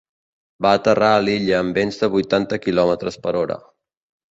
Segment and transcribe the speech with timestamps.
[0.65, 3.63] Va aterrar a l’illa amb vents de vuitanta quilòmetres per hora.